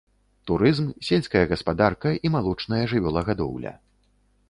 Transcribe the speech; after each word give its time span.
Турызм, 0.51 0.87
сельская 1.09 1.43
гаспадарка 1.53 2.09
і 2.25 2.35
малочная 2.39 2.83
жывёлагадоўля. 2.95 3.79